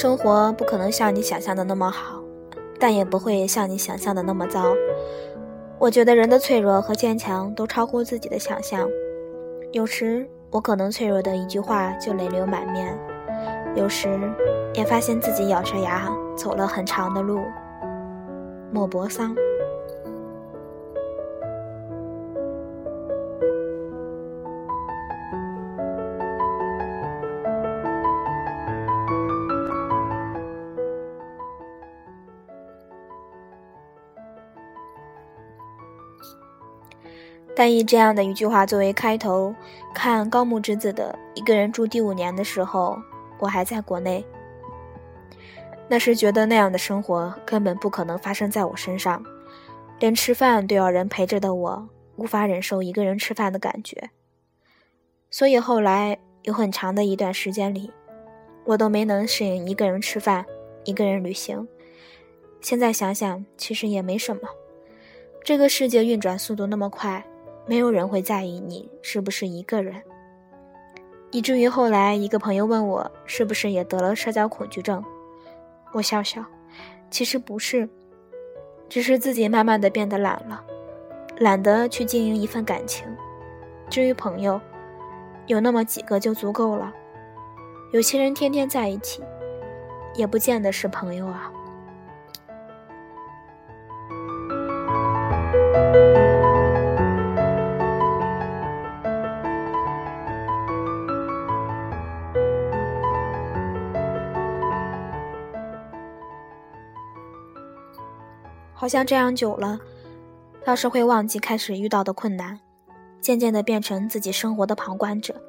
[0.00, 2.22] 生活不可能像你想象的那么好，
[2.78, 4.72] 但也不会像你想象的那么糟。
[5.78, 8.88] 我觉得人的脆弱和坚强都超乎自己的想象。
[9.72, 12.98] 有时我可能脆弱的一句话就泪流满面，
[13.76, 14.08] 有时
[14.72, 17.38] 也发现自己咬着牙走了很长的路。
[18.72, 19.36] 莫泊桑。
[37.60, 39.54] 但以这样的一句话作为开头，
[39.92, 42.98] 看高木直子的《一个人住第五年》的时候，
[43.38, 44.24] 我还在国内。
[45.86, 49.22] 那时觉得那样的生活根本不可能发生在我身上，
[49.98, 54.08] 连吃饭都要人陪着的我，无法忍受一个人吃饭的感觉。
[55.30, 57.92] 所以后来有很长的一段时间里，
[58.64, 60.46] 我都没能适应一个人吃饭、
[60.84, 61.68] 一个人旅行。
[62.62, 64.48] 现在想想，其实也没什么。
[65.44, 67.22] 这个世界运转速度那么快。
[67.70, 70.02] 没有人会在意你是不是一个人，
[71.30, 75.04] 以至于后来一个朋友问我是不是也得了社交恐惧症，
[75.92, 76.44] 我笑笑，
[77.12, 77.88] 其实不是，
[78.88, 80.60] 只是自己慢慢的变得懒了，
[81.38, 83.06] 懒得去经营一份感情。
[83.88, 84.60] 至于朋友，
[85.46, 86.92] 有那么几个就足够了。
[87.92, 89.22] 有些人天天在一起，
[90.16, 91.52] 也不见得是朋友啊。
[108.90, 109.78] 像这样久了，
[110.64, 112.58] 倒是会忘记开始遇到的困难，
[113.20, 115.40] 渐渐的变成自己生活的旁观者，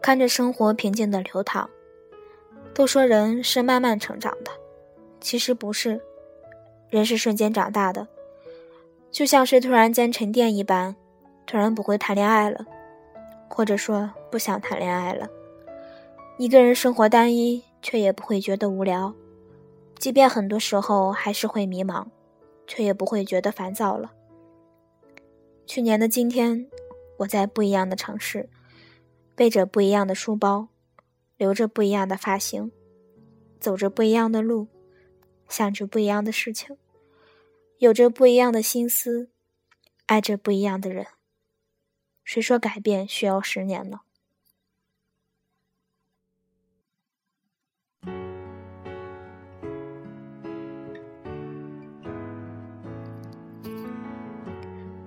[0.00, 1.68] 看着生活平静的流淌。
[2.72, 4.52] 都说人是慢慢成长的，
[5.20, 6.00] 其实不是，
[6.88, 8.06] 人是瞬间长大的，
[9.10, 10.94] 就像是突然间沉淀一般，
[11.44, 12.64] 突然不会谈恋爱了，
[13.48, 15.28] 或者说不想谈恋爱了。
[16.38, 19.12] 一个人生活单一，却也不会觉得无聊，
[19.98, 22.06] 即便很多时候还是会迷茫。
[22.66, 24.12] 却也不会觉得烦躁了。
[25.66, 26.68] 去年的今天，
[27.18, 28.48] 我在不一样的城市，
[29.34, 30.68] 背着不一样的书包，
[31.36, 32.72] 留着不一样的发型，
[33.60, 34.68] 走着不一样的路，
[35.48, 36.76] 想着不一样的事情，
[37.78, 39.30] 有着不一样的心思，
[40.06, 41.06] 爱着不一样的人。
[42.24, 44.00] 谁说改变需要十年呢？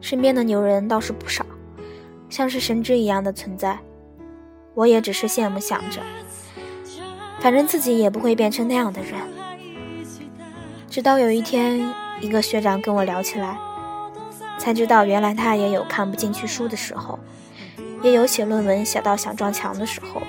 [0.05, 1.43] 身边的牛人倒是不少，
[2.29, 3.79] 像是神之一样的存在。
[4.75, 5.99] 我也只是羡慕，想着，
[7.39, 9.13] 反正自己也不会变成那样的人。
[10.91, 13.57] 直到有一天，一个学长跟我聊起来，
[14.59, 17.17] 才知道原来他也有看不进去书的时候，
[18.03, 20.21] 也有写论文写到想撞墙的时候。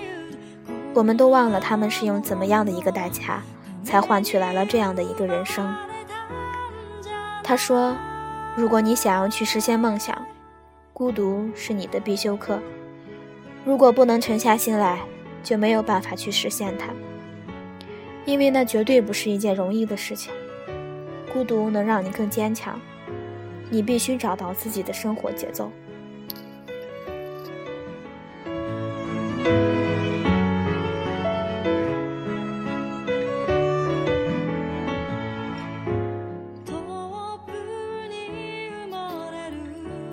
[0.95, 3.43] 我们都忘了他们是用怎么样的一个代价，
[3.85, 5.77] 才换取来了这样的一个人生。
[7.45, 7.95] 他说。
[8.57, 10.17] 如果你想要去实现梦想，
[10.95, 12.59] 孤独是你的必修课。
[13.67, 14.99] 如果不能沉下心来，
[15.43, 16.87] 就没有办法去实现它，
[18.25, 20.33] 因为那绝对不是一件容易的事情。
[21.31, 22.81] 孤独能让你更坚强，
[23.69, 25.71] 你必须找到自己的生活节奏。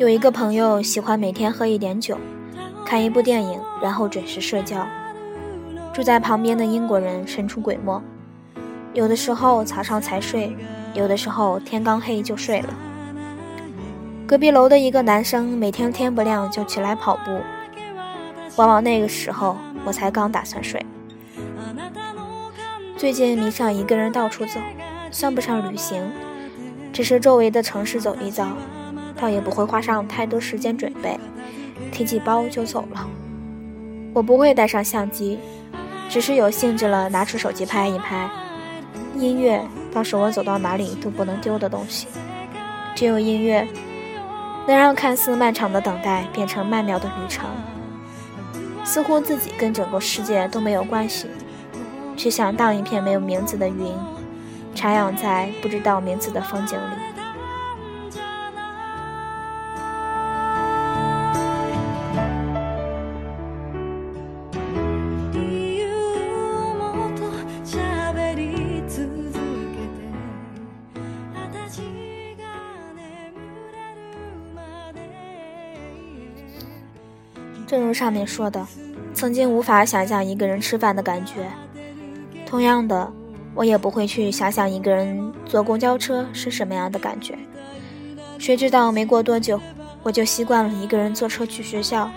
[0.04, 2.18] 有一个朋友喜欢每天喝一点酒，
[2.86, 4.86] 看一部电影，然后准时睡觉。
[5.94, 8.02] 住在旁边的英国人神出鬼没，
[8.94, 10.54] 有的时候早上才睡，
[10.94, 12.74] 有的时候天刚黑就睡了。
[14.28, 17.40] 隔壁楼的一个男生每天天不亮就起来跑步，
[18.58, 19.56] 往往那个时候
[19.86, 20.86] 我才刚打算睡。
[22.98, 24.60] 最近迷上一个人到处走，
[25.12, 26.04] 算不上旅行，
[26.92, 28.50] 只是周围的城市走一遭。
[29.16, 31.20] 倒也不会花上太多时间准备，
[31.92, 33.08] 提起包就走了。
[34.14, 35.40] 我不会带上相机，
[36.10, 38.30] 只是有兴致了拿出手机拍一拍。
[39.16, 39.62] 音乐
[39.92, 42.08] 倒是我走到哪里都不能丢的东西，
[42.96, 43.68] 只有音乐
[44.68, 47.46] 能让看似漫长的等待变成曼妙的旅程。
[48.84, 51.28] 似乎自己跟整个世界都没有关系，
[52.18, 53.94] 却像荡一片没有名字的云，
[54.76, 57.13] 徜徉在不知道名字的风景里。
[77.74, 78.64] 正如上面说的，
[79.16, 81.50] 曾经无法想象一个人吃饭的感觉。
[82.46, 83.12] 同样的，
[83.56, 87.36] 我也不会去想想一个人坐公交车是什么样的感觉。
[88.38, 89.60] 谁知道没过多久，
[90.04, 92.12] 我就习惯了一个人坐车去学校。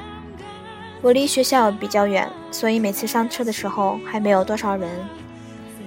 [1.00, 4.90] 我离学校比较远，所以每次上车的时候还没有多少人，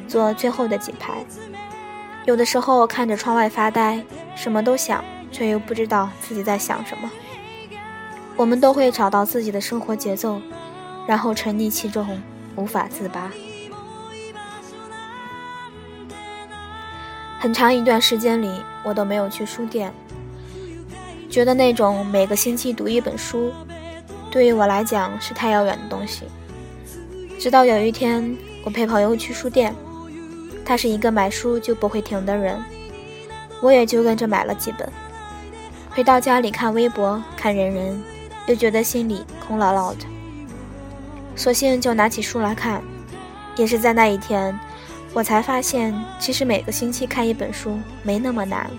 [0.07, 1.24] 坐最后的几排。
[2.25, 4.04] 有的时候看着窗外发呆，
[4.36, 7.07] 什么都想，却又不知道自己在想什么。
[8.39, 10.41] 我们都会找到自己的生活节奏，
[11.06, 12.07] 然后沉溺其中，
[12.56, 13.30] 无法自拔。
[17.38, 18.50] 很长一段时间里，
[18.86, 19.91] 我都没有去书店，
[21.30, 23.51] 觉得那种每个星期读一本书。
[24.31, 26.24] 对于我来讲是太遥远的东西。
[27.38, 29.75] 直到有一天，我陪朋友去书店，
[30.63, 32.63] 他是一个买书就不会停的人，
[33.62, 34.89] 我也就跟着买了几本。
[35.89, 38.01] 回到家里看微博、看人人，
[38.47, 40.06] 又觉得心里空落落的，
[41.36, 42.81] 索性就拿起书来看。
[43.56, 44.57] 也是在那一天，
[45.13, 48.69] 我才发现，其实每个星期看一本书没那么难。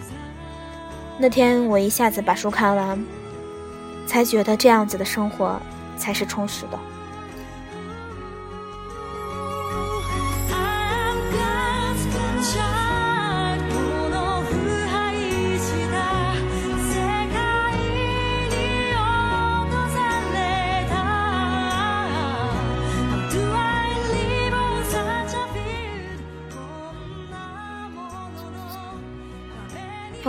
[1.19, 3.05] 那天我一下子把书看完。
[4.07, 5.61] 才觉得这样子的生活
[5.97, 6.79] 才是充实的。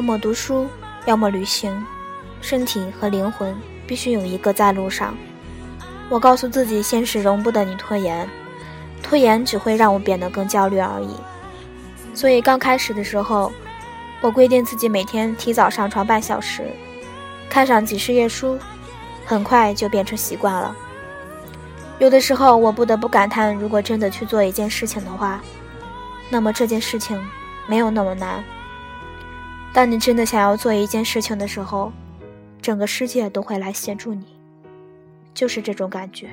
[0.01, 0.67] 要么读书，
[1.05, 1.71] 要么旅行，
[2.41, 3.55] 身体和灵魂。
[3.85, 5.15] 必须有一个在路上。
[6.09, 8.27] 我告诉自己，现实容不得你拖延，
[9.03, 11.15] 拖延只会让我变得更焦虑而已。
[12.15, 13.51] 所以刚开始的时候，
[14.21, 16.65] 我规定自己每天提早上床半小时，
[17.47, 18.57] 看上几十页书，
[19.23, 20.75] 很快就变成习惯了。
[21.99, 25.39] 有的时候，我不得不感叹，如果真的去做一件事情的话，
[26.27, 27.23] 那么这件事情
[27.67, 28.43] 没有那么难。
[29.73, 31.91] 当你真的想要做一件事情的时候，
[32.61, 34.25] 整个世界都会来协助你，
[35.33, 36.29] 就是这种感觉。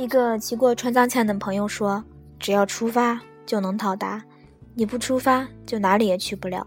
[0.00, 2.02] 一个骑过川藏线的朋友说。
[2.38, 4.24] 只要出发就能到达，
[4.72, 6.66] 你不出发就哪里也去不了。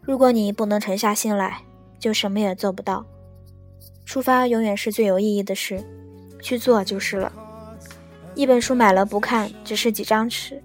[0.00, 1.60] 如果你不能沉下心来，
[1.98, 3.04] 就什么也做不到。
[4.06, 5.84] 出发永远是最有意义的事，
[6.40, 7.30] 去做就是了。
[8.34, 10.56] 一本书买了不看，只是几张纸；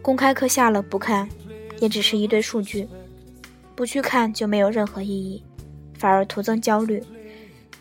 [0.00, 1.28] 公开课下了不看，
[1.80, 2.88] 也只是一堆数据。
[3.74, 5.42] 不去看就没有任何意义，
[5.98, 7.02] 反而徒增焦虑。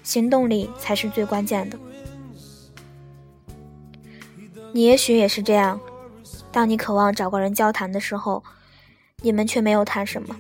[0.02, 1.78] 行动力才是最关键的。
[4.78, 5.82] 你也许也是这样，
[6.52, 8.44] 当你渴望找个人交谈的时候，
[9.24, 10.38] 你们却没有谈什么，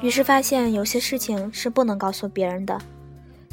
[0.00, 2.80] 于是发现有些事情是不能告诉别人的，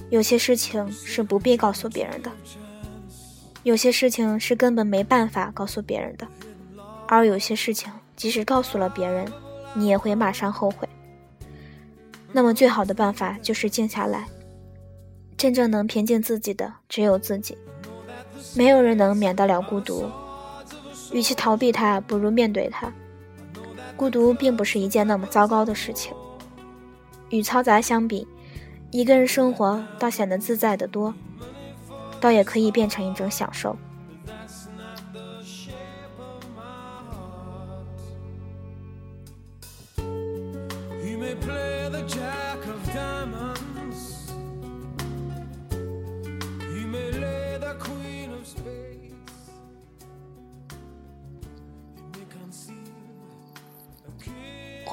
[0.10, 2.32] 有些事情是不必告诉别人的，
[3.64, 6.26] 有些事情是根本没办法告诉别人的，
[7.06, 9.30] 而有些事情即使告诉了别人，
[9.74, 10.88] 你也会马上后悔。
[12.32, 14.30] 那么最好的办法就是静下来，
[15.36, 17.58] 真正能平静自己的只有自己。
[18.56, 20.10] 没有人能免得了孤独，
[21.12, 22.92] 与其逃避它，不如面对它。
[23.96, 26.14] 孤独并不是一件那么糟糕的事情，
[27.30, 28.28] 与嘈杂相比，
[28.92, 31.14] 一个人生活倒显得自在的多，
[32.20, 33.78] 倒也可以变成一种享受。
[41.42, 42.43] Play the jazz.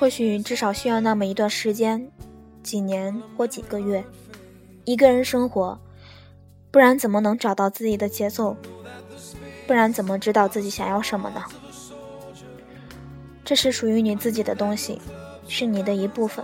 [0.00, 2.10] 或许至少需要那么一段时间，
[2.62, 4.02] 几年或几个月，
[4.86, 5.78] 一个人生活，
[6.70, 8.56] 不然怎么能找到自己的节奏？
[9.66, 11.44] 不然怎么知道自己想要什么呢？
[13.44, 14.98] 这是属于你自己的东西，
[15.46, 16.42] 是你的一部分。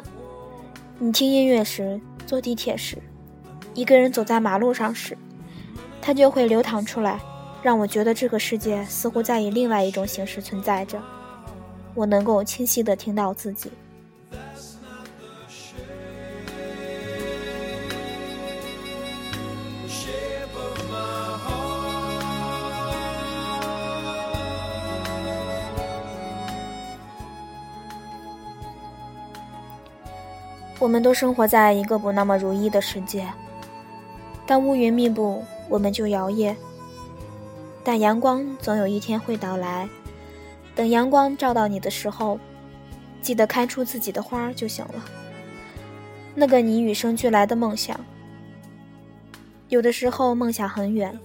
[0.99, 2.99] 你听音乐时，坐地铁时，
[3.73, 5.17] 一个人走在马路上时，
[6.03, 7.19] 它就会流淌出来，
[7.63, 11.03] 让我觉得这个世界似乎在以另外一种形式存在着。
[11.97, 13.69] 我能够清晰的听到自己。
[30.79, 33.27] 我们都生活在一个不那么如意的世界
[34.47, 36.55] 当乌云密布我们就摇曳。
[37.83, 39.89] 但阳光总有一天会到来
[40.77, 42.39] 等阳光照到你的时候，
[43.23, 45.05] 记得开出自己的花就行了。
[46.35, 47.99] 那个你与生俱来的梦想。
[49.69, 51.19] 有的时候梦想很远，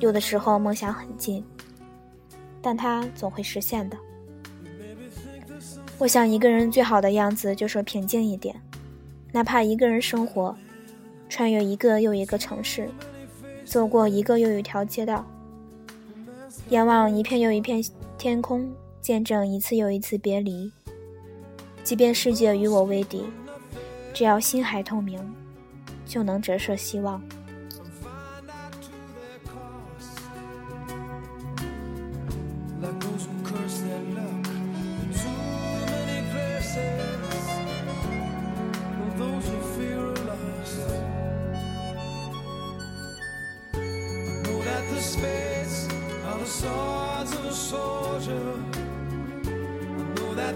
[0.00, 1.44] 有的时候梦想很近，
[2.60, 3.96] 但它总会实现的。
[5.98, 8.58] 我想一个人最好的样子就是平静一点，
[9.30, 10.56] 哪怕一个人生活，
[11.28, 12.88] 穿越一个又一个城市，
[13.64, 15.24] 走过一个又一条街道，
[16.70, 17.84] 仰望一片又一片
[18.22, 20.70] 天空，见证一次又一次别离。
[21.82, 23.24] 即便世界与我为敌，
[24.14, 25.18] 只要心还透明，
[26.06, 27.20] 就能折射希望。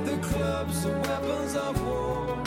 [0.04, 2.45] The clubs are weapons of war.